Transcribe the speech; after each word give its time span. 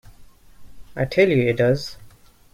I 0.95 1.05
tell 1.05 1.29
you 1.29 1.47
it 1.47 1.57
does. 1.57 1.97